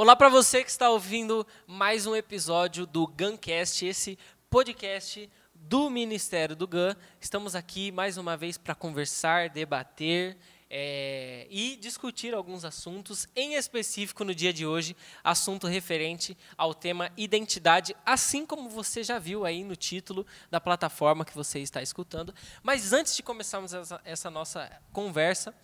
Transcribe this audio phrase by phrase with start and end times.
[0.00, 4.18] Olá para você que está ouvindo mais um episódio do Guncast, esse
[4.48, 6.96] podcast do Ministério do GAN.
[7.20, 10.38] Estamos aqui mais uma vez para conversar, debater
[10.70, 17.12] é, e discutir alguns assuntos, em específico no dia de hoje, assunto referente ao tema
[17.14, 22.34] identidade, assim como você já viu aí no título da plataforma que você está escutando.
[22.62, 25.54] Mas antes de começarmos essa, essa nossa conversa,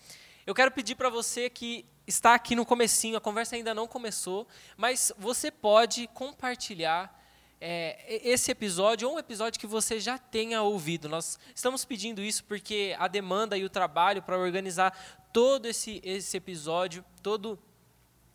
[0.47, 4.47] eu quero pedir para você que está aqui no comecinho, a conversa ainda não começou,
[4.77, 7.13] mas você pode compartilhar
[7.61, 11.09] é, esse episódio ou um episódio que você já tenha ouvido.
[11.09, 16.37] Nós estamos pedindo isso porque a demanda e o trabalho para organizar todo esse, esse
[16.37, 17.59] episódio, todo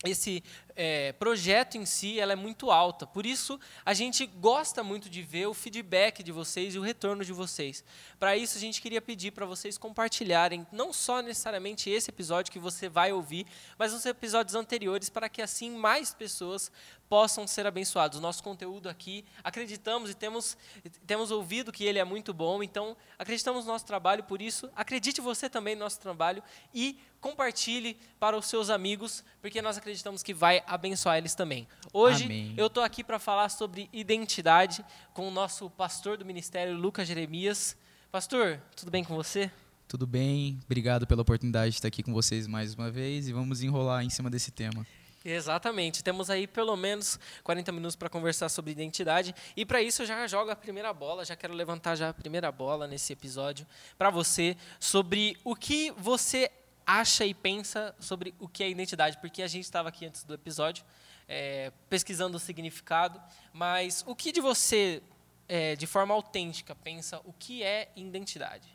[0.04, 0.44] esse
[0.76, 3.06] é, projeto em si ela é muito alta.
[3.06, 7.24] Por isso, a gente gosta muito de ver o feedback de vocês e o retorno
[7.24, 7.84] de vocês.
[8.20, 12.60] Para isso, a gente queria pedir para vocês compartilharem não só necessariamente esse episódio que
[12.60, 13.46] você vai ouvir,
[13.78, 16.72] mas os episódios anteriores, para que assim mais pessoas
[17.12, 18.22] possam ser abençoados.
[18.22, 20.58] Nosso conteúdo aqui, acreditamos e temos,
[21.06, 25.20] temos ouvido que ele é muito bom, então acreditamos no nosso trabalho, por isso, acredite
[25.20, 26.42] você também no nosso trabalho
[26.74, 31.68] e compartilhe para os seus amigos, porque nós acreditamos que vai abençoar eles também.
[31.94, 32.54] Hoje Amém.
[32.58, 37.78] eu estou aqui para falar sobre identidade com o nosso pastor do ministério, Lucas Jeremias.
[38.12, 39.52] Pastor, tudo bem com você?
[39.88, 43.62] Tudo bem, obrigado pela oportunidade de estar aqui com vocês mais uma vez e vamos
[43.62, 44.86] enrolar em cima desse tema.
[45.24, 46.04] Exatamente.
[46.04, 49.36] Temos aí pelo menos 40 minutos para conversar sobre identidade.
[49.56, 52.52] E para isso eu já jogo a primeira bola, já quero levantar já a primeira
[52.52, 53.66] bola nesse episódio
[53.98, 56.50] para você sobre o que você
[56.86, 60.34] acha e pensa sobre o que é identidade, porque a gente estava aqui antes do
[60.34, 60.84] episódio
[61.28, 63.22] é, pesquisando o significado,
[63.54, 65.02] mas o que de você,
[65.48, 68.68] é, de forma autêntica, pensa o que é identidade?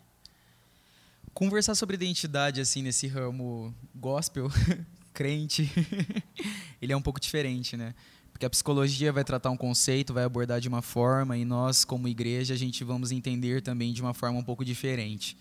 [1.35, 4.49] Conversar sobre identidade assim nesse ramo gospel
[5.13, 5.71] crente,
[6.81, 7.95] ele é um pouco diferente, né?
[8.33, 12.07] Porque a psicologia vai tratar um conceito, vai abordar de uma forma, e nós, como
[12.07, 15.39] igreja, a gente vamos entender também de uma forma um pouco diferente.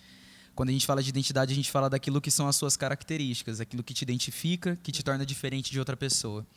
[0.55, 3.59] Quando a gente fala de identidade, a gente fala daquilo que são as suas características,
[3.59, 6.47] aquilo que te identifica, que te torna diferente de outra pessoa.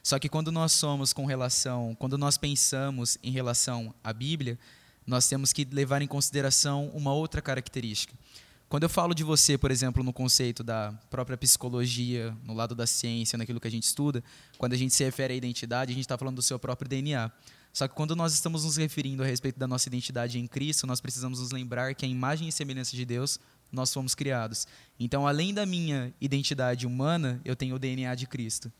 [0.00, 4.56] Só que quando nós somos com relação, quando nós pensamos em relação à Bíblia,
[5.04, 8.14] nós temos que levar em consideração uma outra característica.
[8.68, 12.86] Quando eu falo de você, por exemplo, no conceito da própria psicologia, no lado da
[12.86, 14.22] ciência, naquilo que a gente estuda,
[14.56, 17.30] quando a gente se refere à identidade, a gente está falando do seu próprio DNA.
[17.72, 21.00] Só que quando nós estamos nos referindo a respeito da nossa identidade em Cristo, nós
[21.00, 23.38] precisamos nos lembrar que a imagem e semelhança de Deus
[23.70, 24.66] nós fomos criados.
[24.98, 28.72] Então, além da minha identidade humana, eu tenho o DNA de Cristo.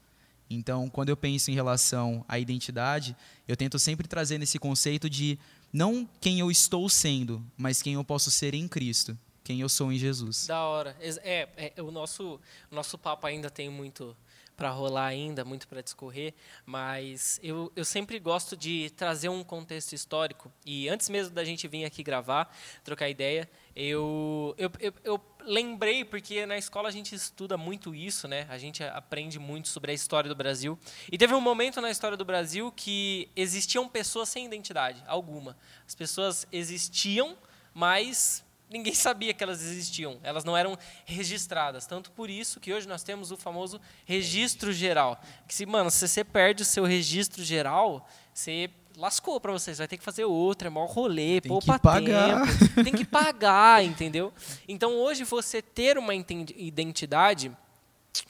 [0.50, 3.14] Então, quando eu penso em relação à identidade,
[3.46, 5.38] eu tento sempre trazer nesse conceito de
[5.72, 9.16] não quem eu estou sendo, mas quem eu posso ser em Cristo
[9.48, 10.46] quem eu sou em Jesus.
[10.46, 10.94] Da hora.
[11.00, 12.38] É, é o nosso
[12.70, 14.14] o nosso papo ainda tem muito
[14.58, 16.34] para rolar ainda, muito para discorrer,
[16.66, 20.52] mas eu, eu sempre gosto de trazer um contexto histórico.
[20.66, 22.52] E antes mesmo da gente vir aqui gravar,
[22.82, 28.26] trocar ideia, eu, eu, eu, eu lembrei, porque na escola a gente estuda muito isso,
[28.26, 28.46] né?
[28.50, 30.76] A gente aprende muito sobre a história do Brasil.
[31.10, 35.56] E teve um momento na história do Brasil que existiam pessoas sem identidade, alguma.
[35.86, 37.38] As pessoas existiam,
[37.72, 41.86] mas ninguém sabia que elas existiam, elas não eram registradas.
[41.86, 45.20] Tanto por isso que hoje nós temos o famoso registro geral.
[45.46, 49.78] Que se, mano, se você perde o seu registro geral, você lascou para você, você
[49.78, 52.46] vai ter que fazer outro, é maior rolê, tem poupa que pagar.
[52.46, 54.32] tempo, tem que pagar, entendeu?
[54.66, 57.56] Então hoje você ter uma identidade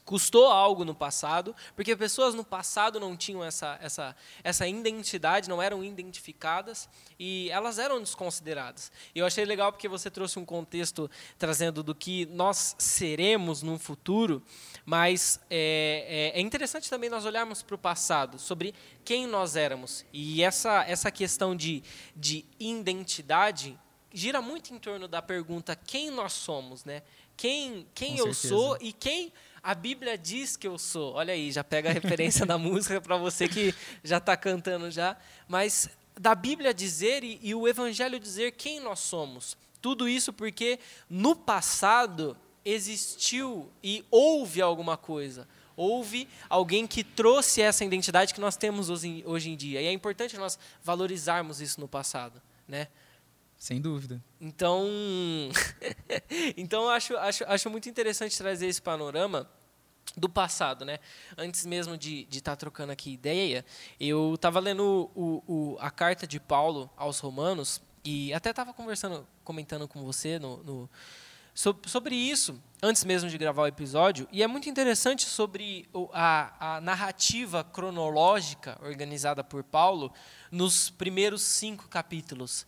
[0.05, 5.62] custou algo no passado, porque pessoas no passado não tinham essa, essa, essa identidade, não
[5.62, 8.91] eram identificadas e elas eram desconsideradas.
[9.15, 14.43] Eu achei legal porque você trouxe um contexto trazendo do que nós seremos no futuro,
[14.84, 18.75] mas é, é, é interessante também nós olharmos para o passado, sobre
[19.05, 20.05] quem nós éramos.
[20.12, 21.83] E essa, essa questão de,
[22.15, 23.78] de identidade
[24.12, 27.03] gira muito em torno da pergunta quem nós somos, né?
[27.37, 31.14] Quem, quem eu sou e quem a Bíblia diz que eu sou.
[31.14, 35.16] Olha aí, já pega a referência da música para você que já está cantando já.
[35.47, 35.88] Mas
[36.18, 39.56] da Bíblia dizer e, e, o Evangelho dizer quem nós somos.
[39.80, 40.78] Tudo isso porque
[41.09, 45.48] no passado existiu e houve alguma coisa.
[45.77, 49.80] Houve alguém que trouxe essa identidade que nós temos hoje, hoje em dia.
[49.80, 52.42] E é importante nós valorizarmos isso no passado.
[52.66, 52.88] Né?
[53.59, 54.22] Sem dúvida.
[54.41, 54.87] Então,
[56.57, 59.51] então acho, acho, acho muito interessante trazer esse panorama
[60.16, 60.99] do passado, né?
[61.37, 63.65] Antes mesmo de estar tá trocando aqui ideia,
[63.99, 69.27] eu estava lendo o, o, a carta de Paulo aos Romanos e até estava conversando,
[69.45, 70.91] comentando com você no, no
[71.87, 76.81] sobre isso, antes mesmo de gravar o episódio, e é muito interessante sobre a, a
[76.81, 80.13] narrativa cronológica organizada por Paulo
[80.53, 82.65] nos primeiros cinco capítulos.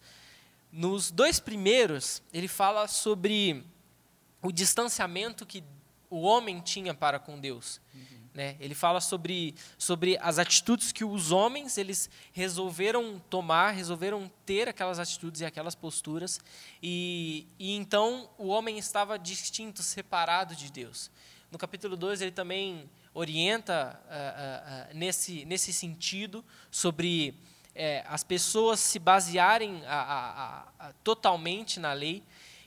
[0.72, 3.64] Nos dois primeiros, ele fala sobre
[4.42, 5.64] o distanciamento que
[6.08, 7.80] o homem tinha para com Deus.
[7.94, 8.20] Uhum.
[8.32, 8.56] Né?
[8.60, 14.98] Ele fala sobre, sobre as atitudes que os homens eles resolveram tomar, resolveram ter aquelas
[14.98, 16.40] atitudes e aquelas posturas,
[16.82, 21.10] e, e então o homem estava distinto, separado de Deus.
[21.50, 27.34] No capítulo 2, ele também orienta uh, uh, uh, nesse, nesse sentido sobre
[27.74, 32.22] é, as pessoas se basearem a, a, a, totalmente na lei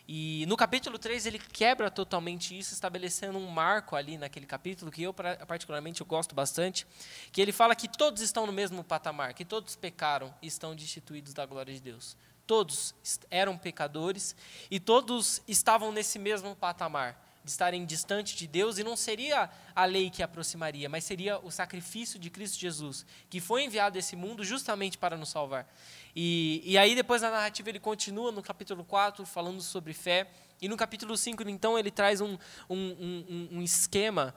[0.07, 5.03] e no capítulo 3 ele quebra totalmente isso, estabelecendo um marco ali naquele capítulo, que
[5.03, 6.85] eu particularmente eu gosto bastante,
[7.31, 11.33] que ele fala que todos estão no mesmo patamar, que todos pecaram e estão destituídos
[11.33, 12.17] da glória de Deus.
[12.45, 12.93] Todos
[13.31, 14.35] eram pecadores
[14.69, 19.85] e todos estavam nesse mesmo patamar de estarem distante de Deus, e não seria a
[19.85, 24.15] lei que aproximaria, mas seria o sacrifício de Cristo Jesus, que foi enviado a esse
[24.15, 25.67] mundo justamente para nos salvar.
[26.15, 30.29] E, e aí, depois na narrativa, ele continua no capítulo 4, falando sobre fé,
[30.61, 32.37] e no capítulo 5, então, ele traz um,
[32.69, 34.33] um, um, um esquema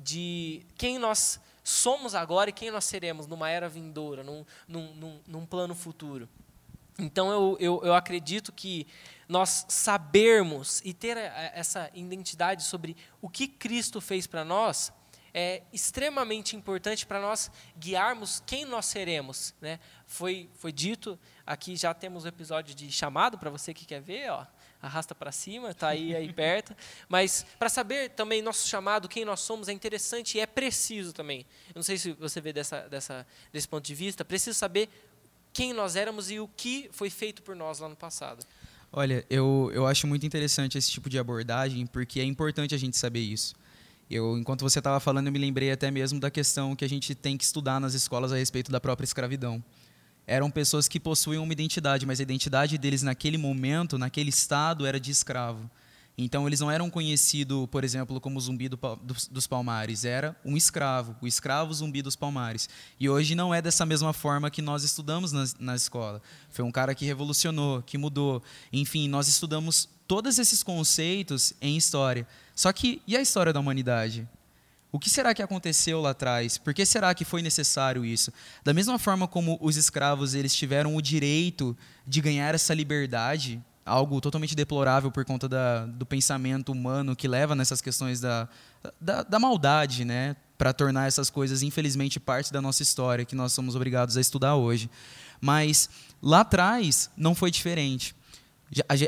[0.00, 5.20] de quem nós somos agora e quem nós seremos numa era vindoura, num, num, num,
[5.26, 6.28] num plano futuro.
[6.98, 8.86] Então, eu, eu, eu acredito que
[9.28, 14.92] nós sabermos e ter essa identidade sobre o que Cristo fez para nós
[15.38, 19.54] é extremamente importante para nós guiarmos quem nós seremos.
[19.60, 19.78] Né?
[20.06, 24.30] Foi, foi dito, aqui já temos o episódio de chamado, para você que quer ver,
[24.30, 24.46] ó,
[24.80, 26.74] arrasta para cima, está aí, aí perto.
[27.06, 31.44] Mas para saber também nosso chamado, quem nós somos, é interessante e é preciso também.
[31.68, 34.88] Eu não sei se você vê dessa, dessa, desse ponto de vista, preciso saber
[35.52, 38.42] quem nós éramos e o que foi feito por nós lá no passado.
[38.98, 42.96] Olha, eu, eu acho muito interessante esse tipo de abordagem, porque é importante a gente
[42.96, 43.54] saber isso.
[44.10, 47.14] Eu, enquanto você estava falando, eu me lembrei até mesmo da questão que a gente
[47.14, 49.62] tem que estudar nas escolas a respeito da própria escravidão.
[50.26, 54.98] Eram pessoas que possuíam uma identidade, mas a identidade deles naquele momento, naquele estado, era
[54.98, 55.70] de escravo.
[56.18, 58.78] Então eles não eram conhecidos, por exemplo, como zumbi do,
[59.30, 62.70] dos, palmares, era um escravo, o escravo zumbi dos palmares.
[62.98, 66.22] E hoje não é dessa mesma forma que nós estudamos na, na escola.
[66.48, 68.42] Foi um cara que revolucionou, que mudou.
[68.72, 72.26] Enfim, nós estudamos todos esses conceitos em história.
[72.54, 74.26] Só que e a história da humanidade?
[74.90, 76.56] O que será que aconteceu lá atrás?
[76.56, 78.32] Por que será que foi necessário isso?
[78.64, 81.76] Da mesma forma como os escravos eles tiveram o direito
[82.06, 87.54] de ganhar essa liberdade, algo totalmente deplorável por conta da, do pensamento humano que leva
[87.54, 88.48] nessas questões da,
[89.00, 90.34] da, da maldade, né?
[90.58, 94.56] Para tornar essas coisas, infelizmente, parte da nossa história, que nós somos obrigados a estudar
[94.56, 94.90] hoje.
[95.40, 95.88] Mas
[96.20, 98.14] lá atrás não foi diferente.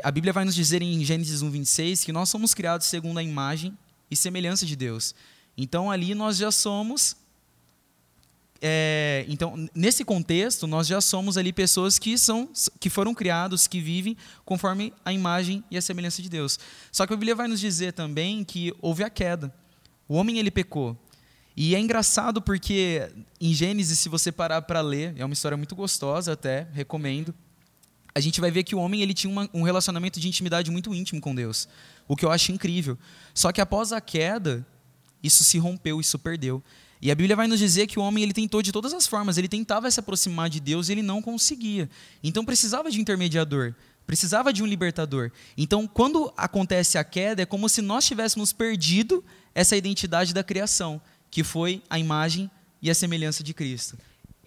[0.01, 3.23] A Bíblia vai nos dizer em Gênesis 1, 26 que nós somos criados segundo a
[3.23, 3.77] imagem
[4.09, 5.13] e semelhança de Deus.
[5.57, 7.17] Então ali nós já somos
[8.61, 13.79] é, então, nesse contexto, nós já somos ali pessoas que são que foram criados, que
[13.79, 16.59] vivem conforme a imagem e a semelhança de Deus.
[16.91, 19.53] Só que a Bíblia vai nos dizer também que houve a queda.
[20.07, 20.97] O homem ele pecou.
[21.55, 23.09] E é engraçado porque
[23.39, 27.33] em Gênesis, se você parar para ler, é uma história muito gostosa até, recomendo.
[28.13, 30.93] A gente vai ver que o homem ele tinha uma, um relacionamento de intimidade muito
[30.93, 31.67] íntimo com Deus,
[32.07, 32.97] o que eu acho incrível.
[33.33, 34.65] Só que após a queda,
[35.21, 36.63] isso se rompeu, isso perdeu.
[37.01, 39.37] E a Bíblia vai nos dizer que o homem ele tentou de todas as formas,
[39.37, 41.89] ele tentava se aproximar de Deus e ele não conseguia.
[42.21, 43.73] Então precisava de um intermediador,
[44.05, 45.31] precisava de um libertador.
[45.57, 49.23] Então, quando acontece a queda, é como se nós tivéssemos perdido
[49.55, 52.49] essa identidade da criação, que foi a imagem
[52.81, 53.97] e a semelhança de Cristo.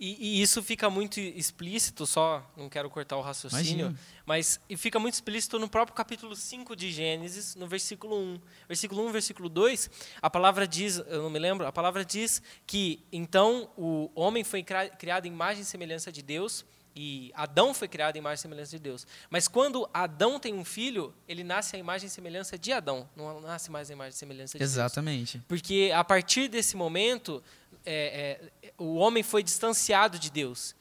[0.05, 4.01] E, e, isso fica muito explícito, só não quero cortar o raciocínio, Imagina.
[4.27, 8.41] mas fica muito explícito no próprio capítulo 5 de Gênesis, no versículo 1.
[8.67, 9.89] Versículo 1, versículo 2,
[10.21, 14.65] a palavra diz, eu não me lembro, a palavra diz que então o homem foi
[14.65, 16.65] criado em imagem e semelhança de Deus,
[16.97, 19.07] e Adão foi criado em imagem e semelhança de Deus.
[19.31, 23.41] Mas quando Adão tem um filho, ele nasce a imagem e semelhança de Adão, não
[23.41, 25.17] nasce mais a imagem e semelhança de Exatamente.
[25.17, 25.29] Deus.
[25.29, 25.49] Exatamente.
[25.49, 27.41] Porque a partir desse momento,
[27.85, 30.75] é, é, o homem foi distanciado de Deus.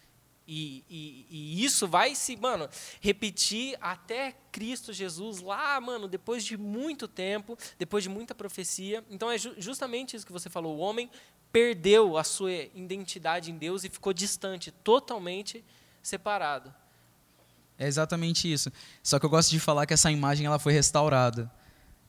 [0.48, 2.68] E, e, e, isso vai se, mano,
[3.00, 9.04] repetir até Cristo Jesus lá, mano, depois de muito tempo, depois de muita profecia.
[9.10, 10.78] Então é ju justamente isso que você falou.
[10.78, 11.10] O homem
[11.52, 15.64] perdeu a sua identidade em Deus e ficou distante, totalmente
[16.02, 16.74] separado.
[17.78, 18.72] É exatamente isso.
[19.02, 21.52] Só que eu gosto de falar que essa imagem ela foi restaurada.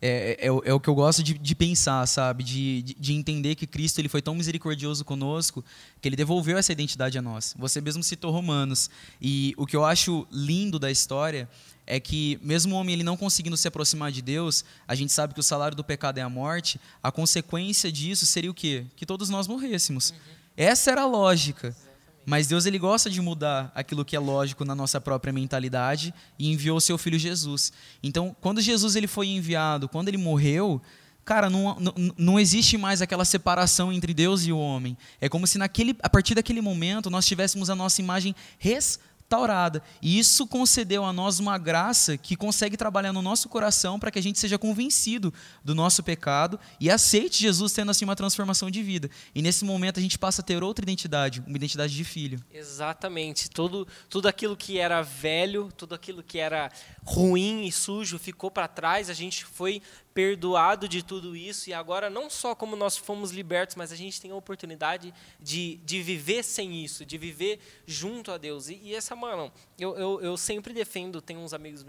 [0.04, 2.42] É, é, é, o que eu gosto de, de pensar, sabe?
[2.42, 5.64] De, de, de, entender que Cristo ele foi tão misericordioso conosco
[6.00, 7.54] que ele devolveu essa identidade a nós.
[7.56, 8.90] Você mesmo citou Romanos.
[9.20, 11.48] E o que eu acho lindo da história
[11.86, 15.34] é que, mesmo o homem ele não conseguindo se aproximar de Deus, a gente sabe
[15.34, 18.84] que o salário do pecado é a morte, a consequência disso seria o quê?
[18.96, 20.10] Que todos nós morrêssemos.
[20.10, 20.16] Uhum.
[20.56, 21.76] Essa era a lógica.
[22.24, 26.50] Mas Deus ele gosta de mudar aquilo que é lógico na nossa própria mentalidade e
[26.50, 27.72] enviou o seu filho Jesus.
[28.02, 30.80] Então, quando Jesus ele foi enviado, quando ele morreu,
[31.24, 34.96] cara, não, não, não existe mais aquela separação entre Deus e o homem.
[35.20, 39.82] É como se naquele, a partir daquele momento nós tivéssemos a nossa imagem restaurada restaurada.
[40.02, 44.18] E isso concedeu a nós uma graça que consegue trabalhar no nosso coração para que
[44.18, 45.32] a gente seja convencido
[45.64, 49.10] do nosso pecado e aceite Jesus tendo assim uma transformação de vida.
[49.34, 52.42] E nesse momento a gente passa a ter outra identidade, uma identidade de filho.
[52.52, 53.48] Exatamente.
[53.48, 56.70] Tudo, tudo aquilo que era velho, tudo aquilo que era
[57.02, 59.80] ruim e sujo ficou para trás, a gente foi
[60.14, 64.20] perdoado de tudo isso e agora não só como nós fomos libertos, mas a gente
[64.20, 68.68] tem a oportunidade de, de viver sem isso, de viver junto a Deus.
[68.68, 71.84] E, e essa, mano, eu, eu, eu sempre defendo, tenho uns amigos,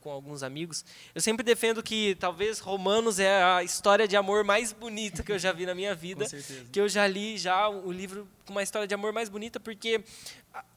[0.00, 0.84] com alguns amigos,
[1.14, 5.38] eu sempre defendo que talvez Romanos é a história de amor mais bonita que eu
[5.38, 6.26] já vi na minha vida,
[6.72, 10.02] que eu já li já o livro com uma história de amor mais bonita, porque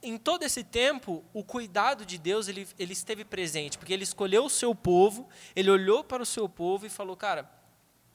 [0.02, 4.46] em todo esse tempo, o cuidado de Deus ele, ele esteve presente, porque ele escolheu
[4.46, 7.50] o seu povo, ele olhou para o seu povo e falou: Cara,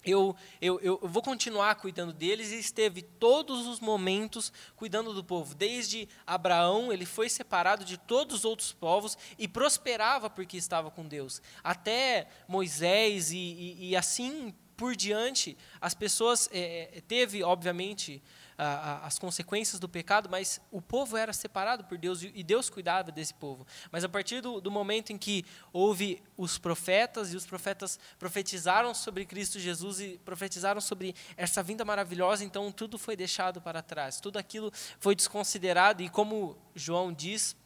[0.04, 5.54] eu, eu, eu vou continuar cuidando deles, e esteve todos os momentos cuidando do povo.
[5.54, 11.06] Desde Abraão, ele foi separado de todos os outros povos e prosperava porque estava com
[11.06, 11.42] Deus.
[11.62, 16.48] Até Moisés e, e, e assim por diante, as pessoas.
[16.52, 18.22] É, teve, obviamente,
[18.58, 23.34] as consequências do pecado, mas o povo era separado por Deus e Deus cuidava desse
[23.34, 23.66] povo.
[23.90, 28.94] Mas a partir do, do momento em que houve os profetas e os profetas profetizaram
[28.94, 34.20] sobre Cristo Jesus e profetizaram sobre essa vinda maravilhosa, então tudo foi deixado para trás,
[34.20, 37.56] tudo aquilo foi desconsiderado e como João diz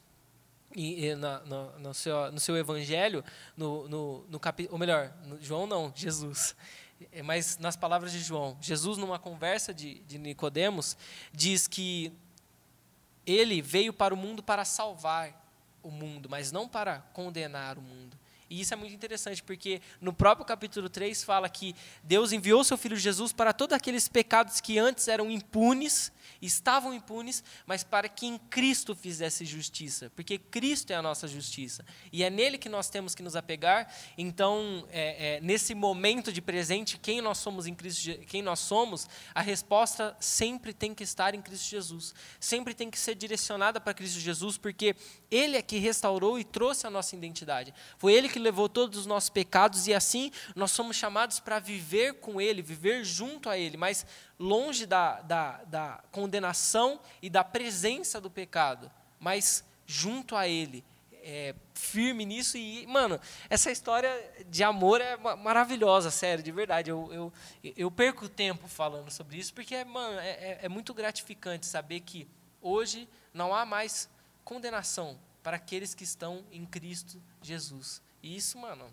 [0.74, 3.24] e, e na, no, no, seu, no seu evangelho,
[3.56, 6.54] no, no, no ou melhor, João não, Jesus.
[7.12, 10.96] É, mas nas palavras de João, Jesus numa conversa de, de Nicodemos
[11.32, 12.12] diz que
[13.26, 15.40] ele veio para o mundo para salvar
[15.82, 18.19] o mundo, mas não para condenar o mundo.
[18.50, 22.76] E isso é muito interessante, porque no próprio capítulo 3 fala que Deus enviou seu
[22.76, 26.10] filho Jesus para todos aqueles pecados que antes eram impunes,
[26.42, 31.84] estavam impunes, mas para que em Cristo fizesse justiça, porque Cristo é a nossa justiça.
[32.12, 33.92] E é nele que nós temos que nos apegar.
[34.18, 39.08] Então, é, é, nesse momento de presente, quem nós somos em Cristo, quem nós somos,
[39.32, 42.14] a resposta sempre tem que estar em Cristo Jesus.
[42.40, 44.96] Sempre tem que ser direcionada para Cristo Jesus, porque
[45.30, 47.72] Ele é que restaurou e trouxe a nossa identidade.
[47.96, 52.14] Foi Ele que levou todos os nossos pecados e assim nós somos chamados para viver
[52.14, 54.04] com Ele, viver junto a Ele, mas
[54.38, 60.84] longe da, da, da condenação e da presença do pecado, mas junto a Ele,
[61.22, 62.56] é, firme nisso.
[62.56, 64.10] E, mano, essa história
[64.48, 66.90] de amor é maravilhosa, sério, de verdade.
[66.90, 67.32] Eu, eu,
[67.76, 72.26] eu perco tempo falando sobre isso, porque, mano, é, é, é muito gratificante saber que
[72.60, 74.08] hoje não há mais
[74.44, 78.02] condenação para aqueles que estão em Cristo Jesus.
[78.22, 78.84] E isso, mano,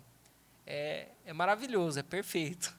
[0.66, 2.74] é, é maravilhoso, é perfeito.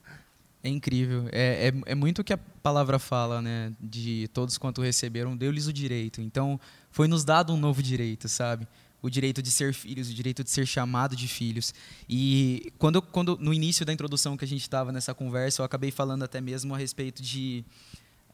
[0.62, 1.28] É incrível.
[1.32, 3.72] É, é, é, muito o que a palavra fala, né?
[3.80, 6.20] De todos quanto receberam, deu-lhes o direito.
[6.20, 8.68] Então, foi nos dado um novo direito, sabe?
[9.00, 11.72] O direito de ser filhos, o direito de ser chamado de filhos.
[12.06, 15.90] E quando, quando no início da introdução que a gente estava nessa conversa, eu acabei
[15.90, 17.64] falando até mesmo a respeito de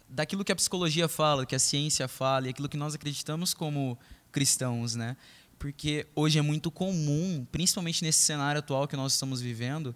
[0.08, 3.98] daquilo que a psicologia fala, que a ciência fala, e aquilo que nós acreditamos como
[4.30, 5.16] cristãos, né?
[5.58, 9.94] Porque hoje é muito comum, principalmente nesse cenário atual que nós estamos vivendo,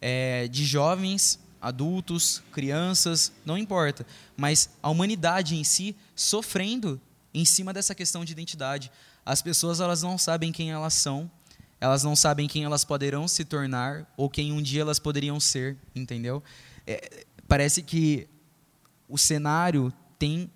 [0.00, 4.04] é, de jovens adultos, crianças, não importa,
[4.36, 7.00] mas a humanidade em si sofrendo
[7.32, 8.90] em cima dessa questão de identidade.
[9.24, 11.30] As pessoas elas não sabem quem elas são,
[11.80, 15.76] elas não sabem quem elas poderão se tornar ou quem um dia elas poderiam ser,
[15.94, 16.42] entendeu?
[16.84, 18.28] É, parece que
[19.08, 20.50] o cenário tem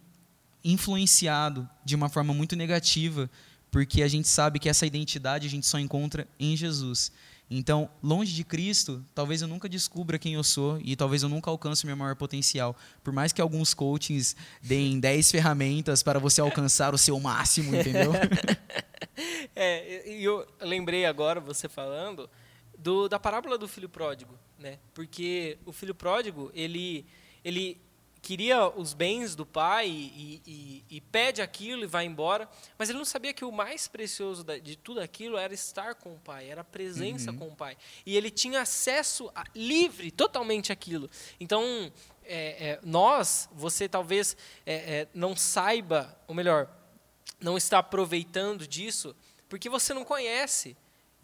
[0.64, 3.30] influenciado de uma forma muito negativa,
[3.76, 7.12] porque a gente sabe que essa identidade a gente só encontra em Jesus.
[7.50, 11.50] Então, longe de Cristo, talvez eu nunca descubra quem eu sou e talvez eu nunca
[11.50, 12.74] alcance meu maior potencial.
[13.04, 18.12] Por mais que alguns coachings deem 10 ferramentas para você alcançar o seu máximo, entendeu?
[19.54, 22.30] é, e eu lembrei agora, você falando,
[22.78, 24.78] do, da parábola do filho pródigo, né?
[24.94, 27.04] Porque o filho pródigo, ele,
[27.44, 27.78] ele
[28.26, 32.98] queria os bens do pai e, e, e, pede aquilo e vai embora, mas ele
[32.98, 36.62] não sabia que o mais precioso de tudo aquilo era estar com o pai, era
[36.62, 37.38] a presença uhum.
[37.38, 37.76] com o pai.
[38.04, 41.08] E ele tinha acesso a, livre totalmente àquilo.
[41.38, 41.62] Então,
[42.24, 46.68] é, é, nós, você talvez é, é não saiba, ou melhor,
[47.40, 49.14] não está aproveitando disso,
[49.48, 50.76] porque você não conhece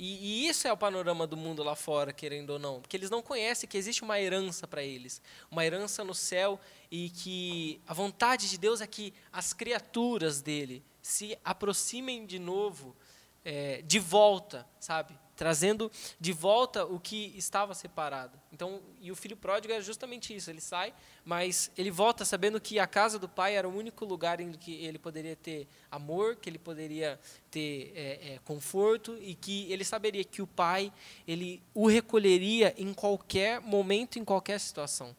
[0.04, 2.80] e, e, isso é o panorama do mundo lá fora, querendo ou não.
[2.80, 5.22] Porque eles não conhecem que existe uma herança para eles.
[5.48, 6.58] Uma herança no céu
[6.92, 12.94] e que a vontade de Deus é que as criaturas dele se aproximem de novo,
[13.42, 15.18] é, de volta, sabe?
[15.34, 18.38] trazendo de volta o que estava separado.
[18.52, 20.50] Então, e o filho pródigo é justamente isso.
[20.50, 20.94] Ele sai,
[21.24, 24.84] mas ele volta sabendo que a casa do pai era o único lugar em que
[24.84, 27.18] ele poderia ter amor, que ele poderia
[27.50, 30.92] ter é, é, conforto e que ele saberia que o pai
[31.26, 35.16] ele o recolheria em qualquer momento, em qualquer situação,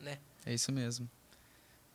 [0.00, 0.18] né?
[0.46, 1.10] É isso mesmo.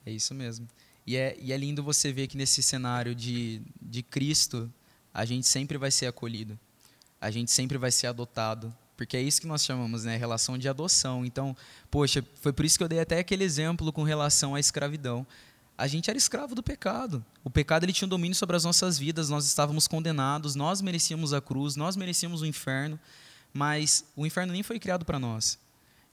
[0.06, 0.68] É isso mesmo.
[1.08, 4.72] E é, e é lindo você ver que nesse cenário de, de Cristo,
[5.12, 6.60] a gente sempre vai ser acolhido
[7.22, 8.74] a gente sempre vai ser adotado.
[8.98, 10.18] Porque é isso que nós chamamos, né?
[10.18, 11.24] Relação de adoção.
[11.24, 11.56] Então,
[11.90, 15.26] poxa, foi por isso que eu dei até aquele exemplo com relação à escravidão.
[15.78, 17.24] A gente era escravo do pecado.
[17.44, 21.34] O pecado ele tinha um domínio sobre as nossas vidas, nós estávamos condenados, nós merecíamos
[21.34, 23.00] a cruz, nós merecíamos o inferno,
[23.52, 25.58] mas o inferno nem foi criado para nós.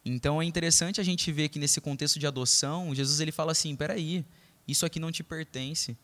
[0.04, 3.74] Então é interessante a gente ver que nesse contexto de adoção, Jesus ele fala assim:
[3.76, 4.24] peraí,
[4.66, 5.96] isso aqui não te pertence.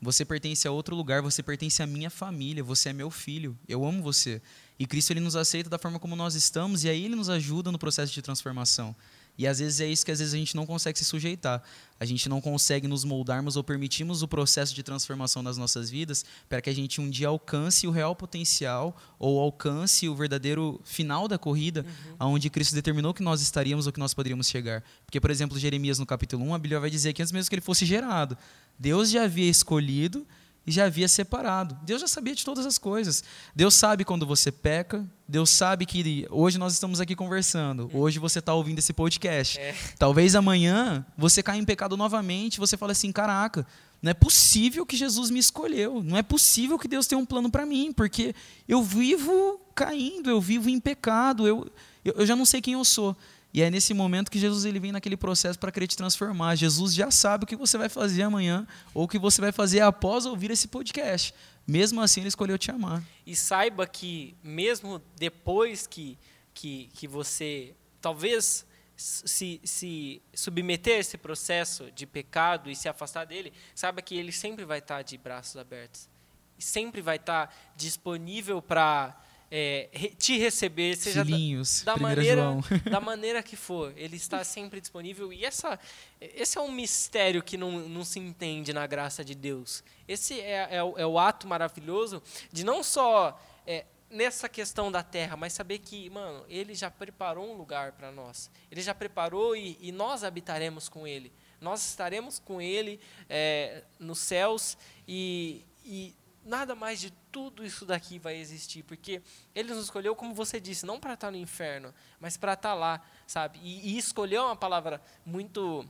[0.00, 3.84] Você pertence a outro lugar, você pertence à minha família, você é meu filho, eu
[3.84, 4.42] amo você.
[4.78, 7.72] E Cristo ele nos aceita da forma como nós estamos e aí ele nos ajuda
[7.72, 8.94] no processo de transformação.
[9.36, 11.62] E às vezes é isso que às vezes a gente não consegue se sujeitar.
[11.98, 16.24] A gente não consegue nos moldarmos ou permitirmos o processo de transformação das nossas vidas
[16.48, 21.26] para que a gente um dia alcance o real potencial ou alcance o verdadeiro final
[21.26, 22.16] da corrida, uhum.
[22.18, 24.84] aonde Cristo determinou que nós estaríamos ou que nós poderíamos chegar.
[25.04, 27.56] Porque, por exemplo, Jeremias no capítulo 1, a Bíblia vai dizer que antes mesmo que
[27.56, 28.38] ele fosse gerado,
[28.78, 30.26] Deus já havia escolhido
[30.66, 31.76] e já havia separado.
[31.82, 33.22] Deus já sabia de todas as coisas.
[33.54, 35.06] Deus sabe quando você peca.
[35.28, 37.90] Deus sabe que hoje nós estamos aqui conversando.
[37.92, 39.58] Hoje você está ouvindo esse podcast.
[39.58, 39.74] É.
[39.98, 42.58] Talvez amanhã você caia em pecado novamente.
[42.58, 43.66] Você fala assim: caraca,
[44.00, 46.02] não é possível que Jesus me escolheu.
[46.02, 48.34] Não é possível que Deus tenha um plano para mim, porque
[48.68, 51.46] eu vivo caindo, eu vivo em pecado.
[51.46, 51.70] Eu,
[52.04, 53.16] eu já não sei quem eu sou.
[53.54, 56.56] E é nesse momento que Jesus ele vem naquele processo para querer te transformar.
[56.56, 59.80] Jesus já sabe o que você vai fazer amanhã ou o que você vai fazer
[59.80, 61.32] após ouvir esse podcast.
[61.64, 63.02] Mesmo assim, ele escolheu te amar.
[63.24, 66.18] E saiba que mesmo depois que
[66.54, 68.64] que, que você talvez
[68.96, 74.30] se, se submeter a esse processo de pecado e se afastar dele, saiba que ele
[74.30, 76.08] sempre vai estar de braços abertos.
[76.56, 82.42] Sempre vai estar disponível para é, te receber, seja Filhinhos, da, da maneira,
[82.90, 83.92] da maneira que for.
[83.96, 85.32] Ele está sempre disponível.
[85.32, 85.78] E essa,
[86.20, 89.84] esse é um mistério que não, não se entende na graça de Deus.
[90.08, 95.02] Esse é, é, o, é o ato maravilhoso de não só é, nessa questão da
[95.02, 98.50] terra, mas saber que, mano, ele já preparou um lugar para nós.
[98.70, 101.32] Ele já preparou e, e, nós habitaremos com ele.
[101.60, 104.76] Nós estaremos com ele é, nos céus
[105.08, 109.22] e, e nada mais de tudo isso daqui vai existir, porque
[109.54, 113.02] ele nos escolheu, como você disse, não para estar no inferno, mas para estar lá,
[113.26, 113.58] sabe?
[113.62, 115.88] E, e escolheu uma palavra muito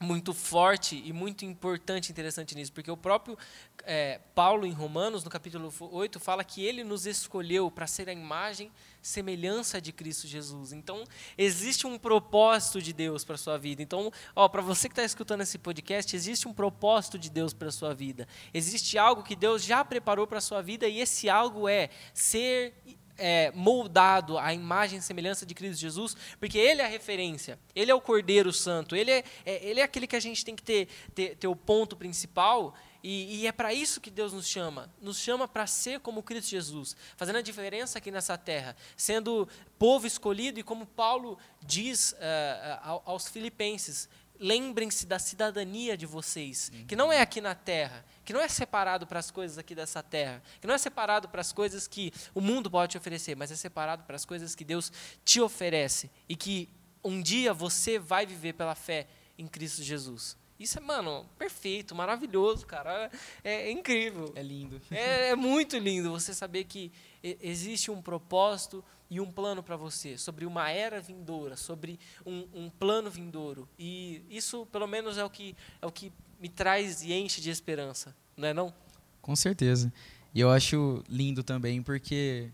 [0.00, 3.36] muito forte e muito importante interessante nisso, porque o próprio
[3.84, 8.12] é, Paulo, em Romanos, no capítulo 8, fala que ele nos escolheu para ser a
[8.12, 10.72] imagem, semelhança de Cristo Jesus.
[10.72, 11.04] Então,
[11.38, 13.82] existe um propósito de Deus para a sua vida.
[13.82, 14.12] Então,
[14.52, 17.94] para você que está escutando esse podcast, existe um propósito de Deus para a sua
[17.94, 18.28] vida.
[18.52, 22.74] Existe algo que Deus já preparou para a sua vida e esse algo é ser
[23.18, 27.90] é, moldado à imagem e semelhança de Cristo Jesus, porque Ele é a referência, Ele
[27.90, 30.62] é o Cordeiro Santo, Ele é, é Ele é aquele que a gente tem que
[30.62, 34.92] ter, ter, ter o ponto principal, e, e é para isso que Deus nos chama,
[35.00, 39.48] nos chama para ser como Cristo Jesus, fazendo a diferença aqui nessa terra, sendo
[39.78, 44.08] povo escolhido, e como Paulo diz uh, aos filipenses,
[44.40, 49.06] lembrem-se da cidadania de vocês, que não é aqui na terra, que não é separado
[49.06, 52.40] para as coisas aqui dessa terra, que não é separado para as coisas que o
[52.40, 54.92] mundo pode te oferecer, mas é separado para as coisas que Deus
[55.24, 56.68] te oferece e que
[57.02, 59.06] um dia você vai viver pela fé
[59.38, 60.36] em Cristo Jesus.
[60.58, 63.10] Isso é, mano, perfeito, maravilhoso, cara.
[63.44, 64.32] É, é incrível.
[64.34, 64.80] É lindo.
[64.90, 66.90] É, é, muito lindo você saber que
[67.22, 72.70] existe um propósito e um plano para você, sobre uma era vindoura, sobre um, um,
[72.70, 73.68] plano vindouro.
[73.78, 77.50] E isso, pelo menos, é o que é o que me traz e enche de
[77.50, 78.74] esperança, não é não?
[79.22, 79.92] Com certeza.
[80.34, 82.50] E eu acho lindo também porque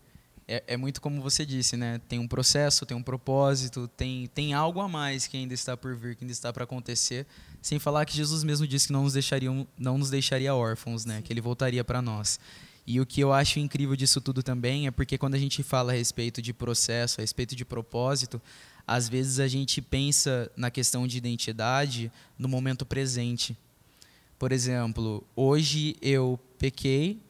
[0.47, 2.01] é, é, muito como você disse, né?
[2.09, 5.95] Tem um processo, tem um propósito, tem, tem algo a mais que ainda está por
[5.97, 7.27] vir, que ainda está para acontecer.
[7.61, 11.23] Sem falar que Jesus mesmo disse que não nos deixaria, não nos deixaria órfãos, né?
[11.23, 12.39] Que ele voltaria para nós.
[12.87, 15.93] E o que eu acho incrível disso tudo também é porque quando a gente fala
[15.93, 18.43] a respeito de processo, a respeito de propósito,
[18.87, 23.57] às vezes a gente pensa na questão de identidade no momento presente.
[24.39, 27.21] Por exemplo, hoje eu pequei,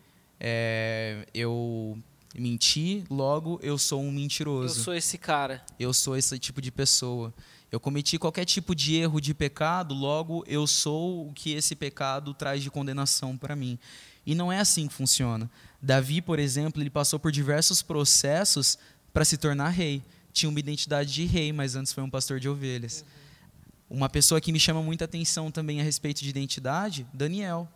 [0.41, 1.99] é, eu
[2.35, 4.79] menti, logo eu sou um mentiroso.
[4.79, 5.62] Eu sou esse cara.
[5.79, 7.33] Eu sou esse tipo de pessoa.
[7.71, 12.35] Eu cometi qualquer tipo de erro, de pecado, logo eu sou o que esse pecado
[12.35, 13.79] traz de condenação para mim.
[14.25, 15.51] E não é assim que funciona.
[15.81, 18.79] Davi, por exemplo, ele passou por diversos processos
[19.13, 20.03] para se tornar rei.
[20.33, 23.05] Tinha uma identidade de rei, mas antes foi um pastor de ovelhas.
[23.91, 23.99] Uhum.
[23.99, 27.69] Uma pessoa que me chama muita atenção também a respeito de identidade, Daniel.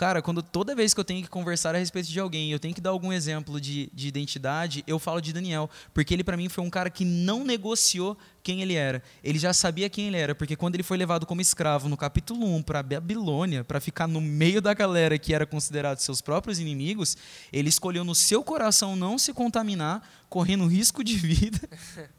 [0.00, 2.74] Cara, quando toda vez que eu tenho que conversar a respeito de alguém, eu tenho
[2.74, 6.48] que dar algum exemplo de, de identidade, eu falo de Daniel, porque ele para mim
[6.48, 9.02] foi um cara que não negociou quem ele era.
[9.22, 12.46] Ele já sabia quem ele era, porque quando ele foi levado como escravo no capítulo
[12.46, 17.14] 1 para Babilônia, para ficar no meio da galera que era considerado seus próprios inimigos,
[17.52, 21.60] ele escolheu no seu coração não se contaminar, correndo risco de vida.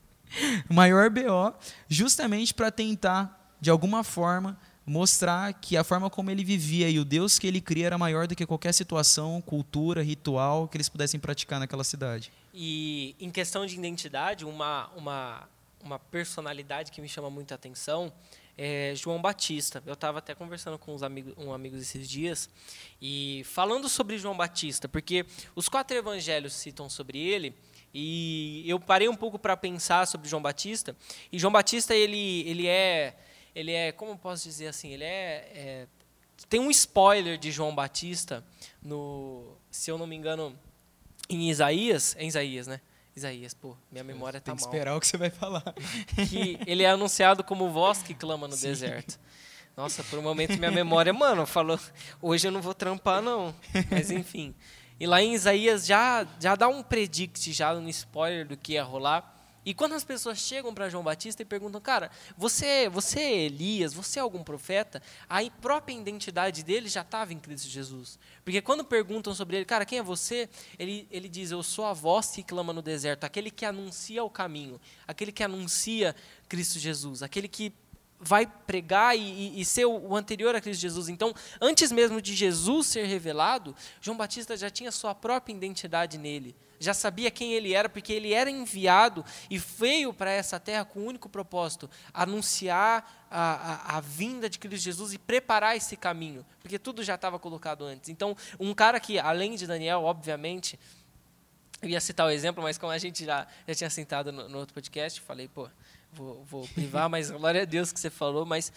[0.70, 1.52] maior BO,
[1.90, 4.56] justamente para tentar de alguma forma
[4.92, 8.28] mostrar que a forma como ele vivia e o Deus que ele cria era maior
[8.28, 12.30] do que qualquer situação, cultura, ritual que eles pudessem praticar naquela cidade.
[12.54, 15.48] E em questão de identidade, uma, uma,
[15.82, 18.12] uma personalidade que me chama muita atenção
[18.58, 19.82] é João Batista.
[19.86, 22.50] Eu estava até conversando com uns amigos, um amigo esses dias
[23.02, 25.26] e falando sobre João Batista, porque
[25.56, 27.56] os quatro evangelhos citam sobre ele.
[27.94, 30.96] E eu parei um pouco para pensar sobre João Batista.
[31.32, 33.16] E João Batista ele, ele é
[33.56, 35.88] ele é, como posso dizer assim, ele é, é,
[36.50, 38.44] tem um spoiler de João Batista
[38.82, 40.58] no, se eu não me engano,
[41.30, 42.82] em Isaías, é em Isaías, né?
[43.16, 44.58] Isaías, pô, minha memória tá mal.
[44.58, 45.64] Tem que esperar o que você vai falar.
[46.30, 48.68] Que ele é anunciado como voz que clama no Sim.
[48.68, 49.20] deserto.
[49.76, 51.80] Nossa, por um momento minha memória, mano, falou,
[52.22, 53.54] hoje eu não vou trampar não.
[53.90, 54.56] Mas enfim.
[55.00, 58.84] E lá em Isaías já já dá um predict já um spoiler do que ia
[58.84, 59.31] rolar.
[59.66, 63.94] E quando as pessoas chegam para João Batista e perguntam, cara, você, você é Elias,
[63.94, 65.02] você é algum profeta?
[65.30, 68.18] A própria identidade dele já estava em Cristo Jesus.
[68.44, 70.50] Porque quando perguntam sobre ele, cara, quem é você?
[70.80, 74.30] Ele, ele diz, eu sou a voz que clama no deserto, aquele que anuncia o
[74.30, 76.16] caminho, aquele que anuncia
[76.50, 77.72] Cristo Jesus, aquele que
[78.22, 81.10] vai pregar e, e, ser o, anterior a Cristo Jesus.
[81.10, 86.56] Então, antes mesmo de Jesus ser revelado, João Batista já tinha sua própria identidade nele
[86.82, 91.02] já sabia quem ele era, porque ele era enviado e veio para essa terra com
[91.02, 96.44] o único propósito: anunciar a, a, a, vinda de Cristo Jesus e preparar esse caminho,
[96.60, 98.10] porque tudo já estava colocado antes.
[98.10, 100.80] Então, um cara que, além de Daniel, obviamente,
[101.84, 104.58] eu ia citar o exemplo, mas como a gente já, já tinha sentado no, no
[104.58, 105.70] outro podcast, falei, pô,
[106.14, 108.72] vou, vou privar, mas glória a Deus que você falou, mas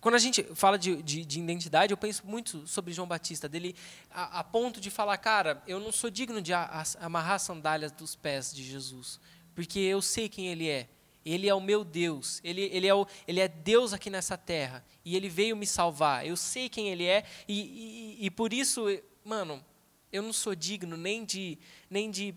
[0.00, 3.74] quando a gente fala de, de, de, identidade, eu penso muito sobre João Batista, dele
[4.10, 7.90] a, a ponto de falar, cara, eu não sou digno de a, a, amarrar sandálias
[7.90, 9.18] dos pés de Jesus,
[9.54, 10.88] porque eu sei quem Ele é.
[11.24, 14.84] Ele é o meu Deus, ele, ele, é o, ele é Deus aqui nessa terra,
[15.02, 16.26] e Ele veio me salvar.
[16.26, 18.84] Eu sei quem Ele é, e, e, e por isso,
[19.24, 19.64] mano,
[20.12, 22.34] eu não sou digno nem de, nem de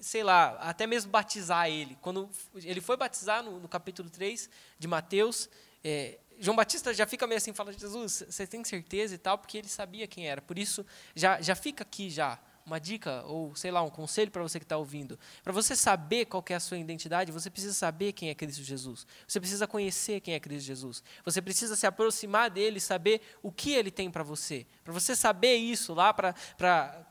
[0.00, 1.96] sei lá, até mesmo batizar ele.
[2.00, 5.48] Quando ele foi batizar no, no capítulo 3 de Mateus,
[5.82, 9.58] é, João Batista já fica meio assim, fala, Jesus, você tem certeza e tal, porque
[9.58, 10.40] ele sabia quem era.
[10.40, 14.42] Por isso, já, já fica aqui já uma dica, ou sei lá, um conselho para
[14.42, 15.18] você que está ouvindo.
[15.42, 19.06] Para você saber qual é a sua identidade, você precisa saber quem é Cristo Jesus.
[19.26, 21.02] Você precisa conhecer quem é Cristo Jesus.
[21.24, 24.66] Você precisa se aproximar dele, saber o que ele tem para você.
[24.84, 26.34] Para você saber isso lá, para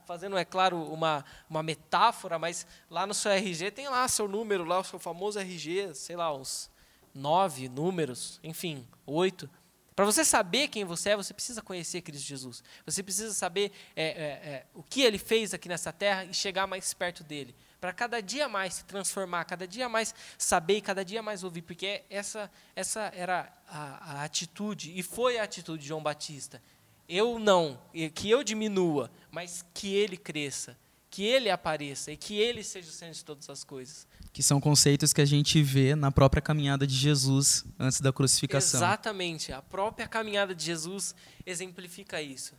[0.06, 4.64] fazendo, é claro, uma, uma metáfora, mas lá no seu RG tem lá seu número,
[4.64, 6.70] lá o seu famoso RG, sei lá, uns
[7.12, 9.50] nove números, enfim, oito.
[9.98, 12.62] Para você saber quem você é, você precisa conhecer Cristo Jesus.
[12.86, 14.06] Você precisa saber é, é,
[14.48, 17.52] é, o que Ele fez aqui nessa terra e chegar mais perto dele.
[17.80, 21.62] Para cada dia mais se transformar, cada dia mais saber e cada dia mais ouvir.
[21.62, 26.62] Porque essa, essa era a, a atitude, e foi a atitude de João Batista.
[27.08, 27.76] Eu não,
[28.14, 30.78] que eu diminua, mas que ele cresça,
[31.10, 34.06] que ele apareça e que ele seja o centro de todas as coisas
[34.38, 38.78] que são conceitos que a gente vê na própria caminhada de Jesus antes da crucificação.
[38.78, 41.12] Exatamente, a própria caminhada de Jesus
[41.44, 42.54] exemplifica isso,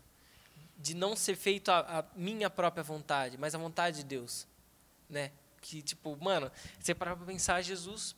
[0.77, 4.45] de não ser feito a, a minha própria vontade, mas a vontade de Deus,
[5.09, 5.31] né?
[5.61, 8.13] Que tipo, mano, você para pensar, Jesus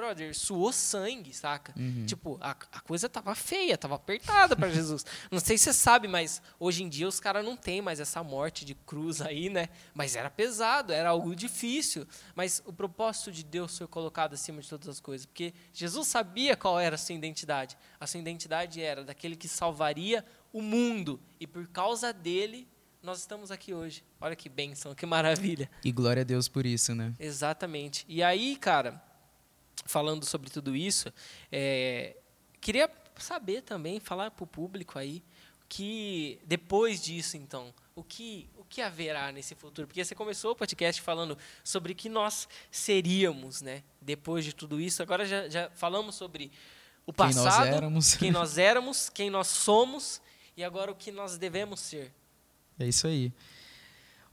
[0.00, 1.74] brother, suou sangue, saca?
[1.78, 2.06] Uhum.
[2.06, 5.04] Tipo, a, a coisa tava feia, tava apertada para Jesus.
[5.30, 8.24] Não sei se você sabe, mas hoje em dia os caras não têm mais essa
[8.24, 9.68] morte de cruz aí, né?
[9.94, 12.06] Mas era pesado, era algo difícil.
[12.34, 16.56] Mas o propósito de Deus foi colocado acima de todas as coisas, porque Jesus sabia
[16.56, 17.76] qual era a sua identidade.
[18.00, 22.66] A sua identidade era daquele que salvaria o mundo, e por causa dele
[23.02, 24.02] nós estamos aqui hoje.
[24.20, 25.70] Olha que bênção, que maravilha.
[25.84, 27.14] E glória a Deus por isso, né?
[27.18, 28.04] Exatamente.
[28.08, 29.02] E aí, cara,
[29.84, 31.12] falando sobre tudo isso,
[31.50, 32.16] é,
[32.60, 35.22] queria saber também, falar para o público aí,
[35.68, 39.86] que depois disso, então, o que, o que haverá nesse futuro?
[39.86, 43.84] Porque você começou o podcast falando sobre o que nós seríamos, né?
[44.00, 46.50] Depois de tudo isso, agora já, já falamos sobre
[47.06, 50.20] o passado, quem nós éramos, quem nós, éramos, quem nós somos
[50.56, 52.12] e agora o que nós devemos ser.
[52.78, 53.32] É isso aí.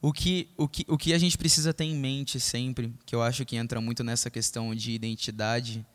[0.01, 3.21] O que, o, que, o que a gente precisa ter em mente sempre, que eu
[3.21, 5.85] acho que entra muito nessa questão de identidade,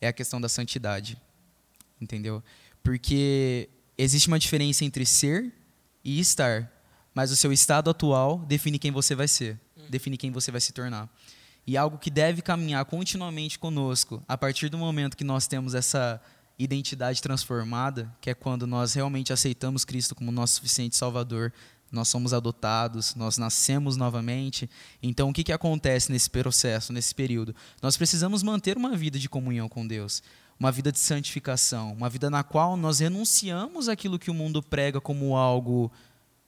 [0.00, 1.18] é a questão da santidade.
[2.00, 2.42] Entendeu?
[2.82, 3.68] Porque
[3.98, 5.52] existe uma diferença entre ser
[6.02, 6.72] e estar.
[7.14, 10.72] Mas o seu estado atual define quem você vai ser, define quem você vai se
[10.72, 11.08] tornar.
[11.66, 16.20] E algo que deve caminhar continuamente conosco, a partir do momento que nós temos essa
[16.58, 21.52] identidade transformada, que é quando nós realmente aceitamos Cristo como nosso suficiente Salvador,
[21.90, 24.70] nós somos adotados, nós nascemos novamente.
[25.02, 27.54] Então, o que, que acontece nesse processo, nesse período?
[27.82, 30.22] Nós precisamos manter uma vida de comunhão com Deus,
[30.58, 35.00] uma vida de santificação, uma vida na qual nós renunciamos aquilo que o mundo prega
[35.00, 35.90] como algo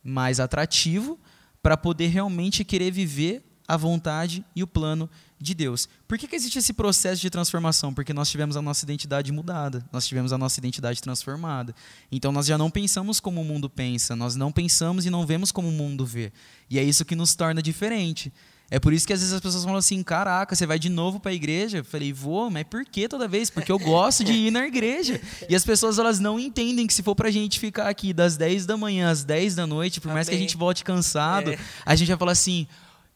[0.03, 1.19] mais atrativo,
[1.63, 5.09] para poder realmente querer viver a vontade e o plano
[5.41, 5.89] de Deus.
[6.07, 7.93] Por que, que existe esse processo de transformação?
[7.93, 11.75] Porque nós tivemos a nossa identidade mudada, nós tivemos a nossa identidade transformada.
[12.11, 15.51] Então nós já não pensamos como o mundo pensa, nós não pensamos e não vemos
[15.51, 16.33] como o mundo vê.
[16.71, 18.33] E é isso que nos torna diferente.
[18.73, 21.21] É por isso que às vezes as pessoas falam assim: caraca, você vai de novo
[21.21, 21.79] para a igreja?
[21.79, 23.51] Eu falei, vou, mas por que toda vez?
[23.51, 25.21] Porque eu gosto de ir na igreja.
[25.47, 28.39] E as pessoas elas não entendem que se for para a gente ficar aqui das
[28.39, 31.59] 10 da manhã às 10 da noite, por mais que a gente volte cansado, é.
[31.85, 32.67] a gente vai falar assim: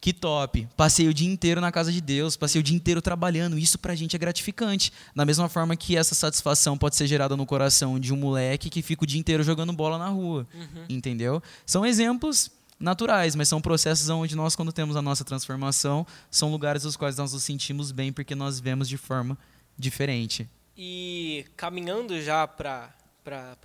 [0.01, 0.69] que top.
[0.77, 3.59] Passei o dia inteiro na casa de Deus, passei o dia inteiro trabalhando.
[3.59, 4.93] Isso pra gente é gratificante.
[5.15, 8.83] Da mesma forma que essa satisfação pode ser gerada no coração de um moleque que
[8.83, 10.47] fica o dia inteiro jogando bola na rua.
[10.55, 10.85] Uhum.
[10.89, 11.43] Entendeu?
[11.65, 16.85] São exemplos naturais, mas são processos onde nós, quando temos a nossa transformação, são lugares
[16.85, 19.37] nos quais nós nos sentimos bem porque nós vemos de forma
[19.79, 20.49] diferente.
[20.77, 22.95] E caminhando já para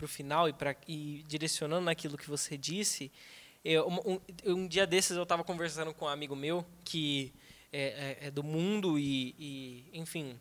[0.02, 3.12] o final e, pra, e direcionando naquilo que você disse,
[3.64, 7.34] eu, um, um, dia desses eu estava conversando com um amigo meu que
[7.72, 10.40] é, é, é do mundo e, e enfim,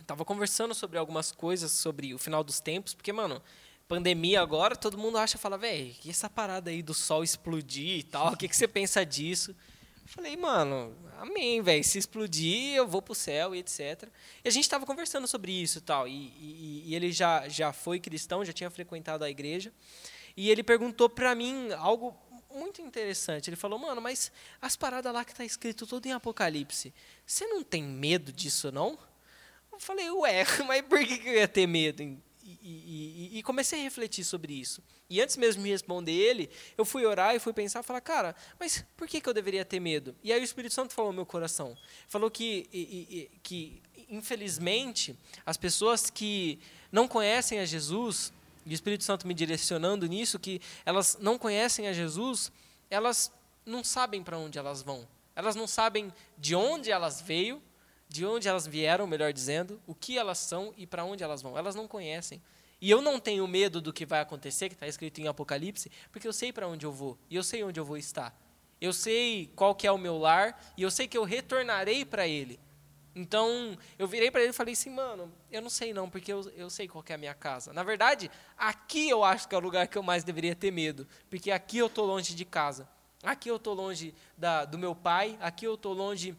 [0.00, 3.42] estava conversando sobre algumas coisas sobre o final dos tempos, porque, mano,
[3.88, 8.02] pandemia agora, todo mundo acha, fala, velho, e essa parada aí do sol explodir e
[8.02, 9.54] tal, o que, que você pensa disso?
[10.06, 14.08] Falei, mano, amém, velho, se explodir eu vou pro céu e etc.
[14.44, 17.98] E a gente estava conversando sobre isso tal, e, e, e ele já, já foi
[17.98, 19.72] cristão, já tinha frequentado a igreja,
[20.36, 22.16] e ele perguntou para mim algo
[22.54, 23.50] muito interessante.
[23.50, 26.94] Ele falou, mano, mas as paradas lá que está escrito tudo em Apocalipse,
[27.26, 28.98] você não tem medo disso, não?
[29.72, 32.02] Eu falei, ué, mas por que, eu ia ter medo?
[32.02, 34.82] E, e, e, e, comecei a refletir sobre isso.
[35.08, 38.84] E antes mesmo de responder ele, eu fui orar e fui pensar, falar, cara, mas
[38.96, 40.14] por que, que eu deveria ter medo?
[40.22, 41.74] E aí o Espírito Santo falou no meu coração.
[42.06, 46.60] Falou que, que, infelizmente, as pessoas que
[46.92, 48.30] não conhecem a Jesus,
[48.64, 52.50] e o Espírito Santo me direcionando nisso, que elas não conhecem a Jesus,
[52.90, 53.32] elas
[53.66, 55.06] não sabem para onde elas vão.
[55.36, 57.62] Elas não sabem de onde elas veio,
[58.08, 61.58] de onde elas vieram, melhor dizendo, o que elas são e para onde elas vão.
[61.58, 62.40] Elas não conhecem.
[62.80, 66.28] E eu não tenho medo do que vai acontecer, que está escrito em Apocalipse, porque
[66.28, 68.38] eu sei para onde eu vou e eu sei onde eu vou estar.
[68.80, 72.28] Eu sei qual que é o meu lar e eu sei que eu retornarei para
[72.28, 72.60] ele.
[73.16, 76.50] Então, eu virei para ele e falei assim, mano, eu não sei não, porque eu,
[76.56, 77.72] eu sei qual é a minha casa.
[77.72, 81.06] Na verdade, aqui eu acho que é o lugar que eu mais deveria ter medo,
[81.30, 82.88] porque aqui eu estou longe de casa.
[83.22, 86.36] Aqui eu estou longe da, do meu pai, aqui eu estou longe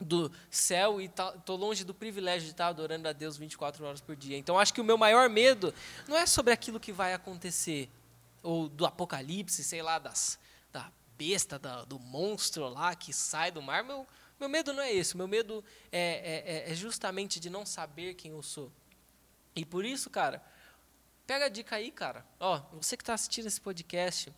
[0.00, 4.14] do céu e estou longe do privilégio de estar adorando a Deus 24 horas por
[4.14, 4.36] dia.
[4.36, 5.74] Então, acho que o meu maior medo
[6.06, 7.90] não é sobre aquilo que vai acontecer,
[8.42, 10.38] ou do apocalipse, sei lá, das,
[10.72, 13.82] da besta, da, do monstro lá que sai do mar.
[13.82, 14.06] Meu,
[14.38, 18.14] meu medo não é esse, meu medo é, é, é, é justamente de não saber
[18.14, 18.70] quem eu sou.
[19.54, 20.42] E por isso, cara,
[21.26, 22.26] pega a dica aí, cara.
[22.38, 24.32] Ó, você que está assistindo esse podcast,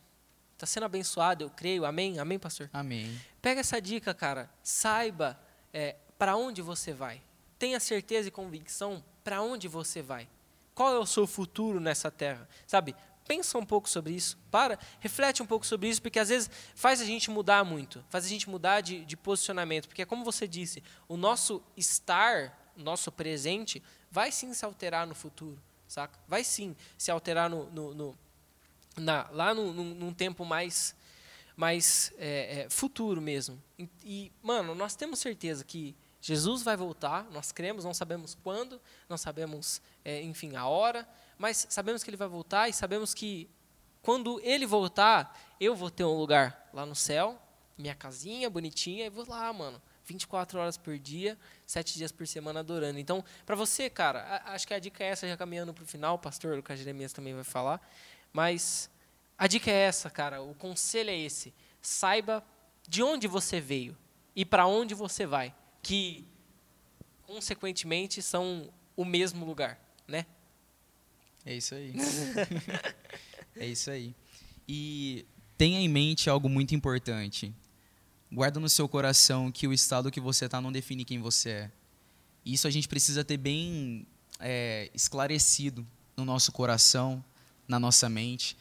[0.53, 1.85] está sendo abençoado, eu creio.
[1.85, 2.19] Amém?
[2.19, 2.71] Amém, pastor?
[2.73, 3.21] Amém.
[3.43, 4.49] Pega essa dica, cara.
[4.63, 5.39] Saiba
[5.73, 7.21] é, para onde você vai.
[7.59, 10.29] Tenha certeza e convicção para onde você vai.
[10.75, 12.49] Qual é o seu futuro nessa terra?
[12.67, 12.95] Sabe?
[13.29, 17.03] Pensa um pouco sobre isso, para, reflete um pouco sobre isso, porque às vezes faz
[17.03, 20.83] a gente mudar muito, faz a gente mudar de, de posicionamento, porque como você disse,
[21.07, 26.19] o nosso estar, nosso presente vai sim se alterar no futuro, saca?
[26.27, 28.19] Vai sim se alterar no, no, no
[28.97, 30.97] na, lá no, num, num, tempo mais,
[31.55, 33.63] mais é, é, futuro mesmo.
[33.79, 38.81] E, e, mano, nós temos certeza que Jesus vai voltar, nós cremos, não sabemos quando,
[39.09, 41.07] não sabemos, é, enfim, a hora,
[41.39, 43.49] mas sabemos que ele vai voltar e sabemos que
[44.03, 47.41] quando ele voltar, eu vou ter um lugar lá no céu,
[47.77, 52.61] minha casinha bonitinha, e vou lá, mano, 24 horas por dia, 7 dias por semana
[52.61, 52.99] adorando.
[52.99, 55.87] Então, para você, cara, a, acho que a dica é essa, já caminhando para o
[55.87, 57.81] final, o pastor Lucas Jeremias também vai falar,
[58.33, 58.91] mas
[59.37, 62.43] a dica é essa, cara, o conselho é esse, saiba
[62.89, 63.97] de onde você veio
[64.35, 66.27] e para onde você vai, que,
[67.27, 70.25] consequentemente, são o mesmo lugar, né?
[71.49, 71.95] É isso aí.
[73.57, 74.15] é isso aí.
[74.69, 75.25] E
[75.57, 77.55] tenha em mente algo muito importante.
[78.31, 81.71] Guarda no seu coração que o estado que você está não define quem você é.
[82.45, 84.07] Isso a gente precisa ter bem
[84.39, 87.25] é, esclarecido no nosso coração,
[87.67, 88.55] na nossa mente.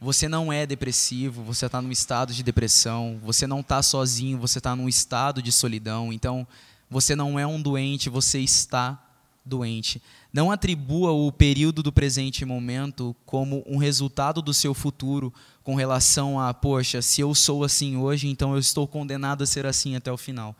[0.00, 4.58] Você não é depressivo, você está num estado de depressão, você não está sozinho, você
[4.58, 6.12] está num estado de solidão.
[6.12, 6.44] Então,
[6.90, 9.03] você não é um doente, você está
[9.44, 10.00] doente.
[10.32, 16.40] Não atribua o período do presente momento como um resultado do seu futuro com relação
[16.40, 20.10] a, poxa, se eu sou assim hoje, então eu estou condenado a ser assim até
[20.10, 20.56] o final.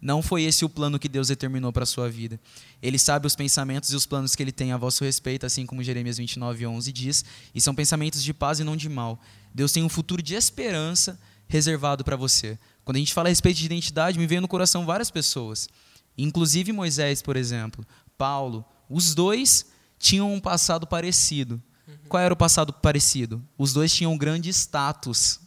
[0.00, 2.38] Não foi esse o plano que Deus determinou para a sua vida.
[2.80, 5.82] Ele sabe os pensamentos e os planos que ele tem a vosso respeito, assim como
[5.82, 9.20] Jeremias 29, 11 diz, e são pensamentos de paz e não de mal.
[9.52, 12.56] Deus tem um futuro de esperança reservado para você.
[12.84, 15.68] Quando a gente fala a respeito de identidade, me veio no coração várias pessoas,
[16.16, 17.84] inclusive Moisés, por exemplo,
[18.18, 19.66] Paulo, os dois
[19.98, 21.62] tinham um passado parecido.
[21.86, 21.94] Uhum.
[22.08, 23.42] Qual era o passado parecido?
[23.56, 25.40] Os dois tinham um grande status.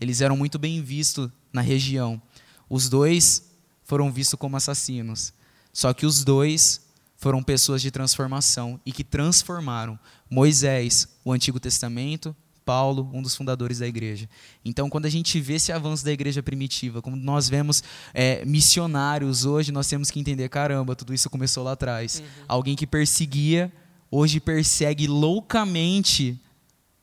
[0.00, 2.20] Eles eram muito bem vistos na região.
[2.68, 3.50] Os dois
[3.84, 5.32] foram vistos como assassinos.
[5.72, 6.80] Só que os dois
[7.16, 13.78] foram pessoas de transformação e que transformaram Moisés, o Antigo Testamento, Paulo, um dos fundadores
[13.78, 14.28] da igreja.
[14.64, 19.44] Então, quando a gente vê esse avanço da igreja primitiva, quando nós vemos é, missionários
[19.44, 22.18] hoje, nós temos que entender: caramba, tudo isso começou lá atrás.
[22.18, 22.44] Uhum.
[22.48, 23.72] Alguém que perseguia,
[24.10, 26.38] hoje persegue loucamente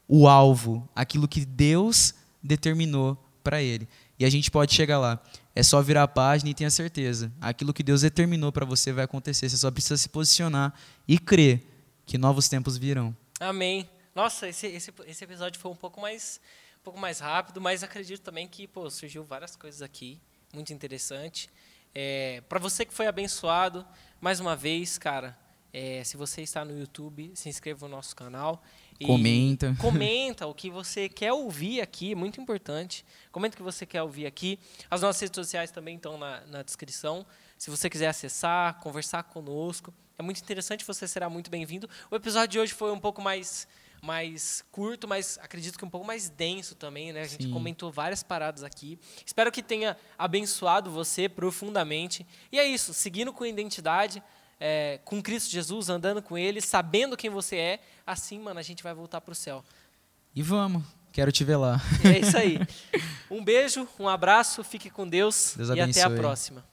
[0.06, 3.88] o alvo, aquilo que Deus determinou para ele.
[4.20, 5.22] E a gente pode chegar lá.
[5.56, 7.32] É só virar a página e tenha certeza.
[7.40, 9.50] Aquilo que Deus determinou para você vai acontecer.
[9.50, 10.74] Você só precisa se posicionar
[11.08, 11.64] e crer
[12.06, 13.16] que novos tempos virão.
[13.40, 13.88] Amém.
[14.16, 16.40] Nossa, esse, esse, esse episódio foi um pouco mais
[16.80, 20.20] um pouco mais rápido, mas acredito também que pô, surgiu várias coisas aqui,
[20.54, 21.50] muito interessante.
[21.96, 23.86] É, para você que foi abençoado,
[24.20, 25.38] mais uma vez, cara,
[25.74, 28.62] é, se você está no YouTube, se inscreva no nosso canal.
[29.04, 29.76] comenta.
[29.82, 33.04] Comenta o que você quer ouvir aqui, muito importante.
[33.32, 34.60] Comenta o que você quer ouvir aqui.
[34.92, 37.26] As nossas redes sociais também estão na, na descrição.
[37.58, 41.90] Se você quiser acessar, conversar conosco, é muito interessante, você será muito bem-vindo.
[42.12, 43.68] O episódio de hoje foi um pouco mais
[44.04, 47.22] mais curto, mas acredito que um pouco mais denso também, né?
[47.22, 47.52] A gente Sim.
[47.52, 49.00] comentou várias paradas aqui.
[49.26, 52.28] Espero que tenha abençoado você profundamente.
[52.52, 54.22] E é isso, seguindo com identidade,
[54.60, 58.84] é, com Cristo Jesus, andando com Ele, sabendo quem você é, assim, mano, a gente
[58.84, 59.64] vai voltar para o céu.
[60.36, 61.82] E vamos, quero te ver lá.
[62.04, 62.60] É isso aí.
[63.32, 66.64] Um beijo, um abraço, fique com Deus, Deus e até a próxima.